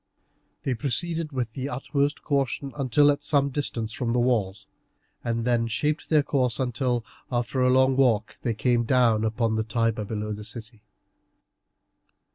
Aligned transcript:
They 0.63 0.73
proceeded 0.73 1.31
with 1.31 1.53
the 1.53 1.69
utmost 1.69 2.23
caution 2.23 2.73
until 2.75 3.11
at 3.11 3.21
some 3.21 3.49
distance 3.51 3.93
from 3.93 4.13
the 4.13 4.19
walls; 4.19 4.65
and 5.23 5.45
then 5.45 5.67
shaped 5.67 6.09
their 6.09 6.23
course 6.23 6.59
until, 6.59 7.05
after 7.31 7.61
a 7.61 7.69
long 7.69 7.95
walk, 7.95 8.35
they 8.41 8.55
came 8.55 8.81
down 8.83 9.23
upon 9.23 9.57
the 9.57 9.63
Tiber 9.63 10.03
below 10.03 10.33
the 10.33 10.43
city. 10.43 10.81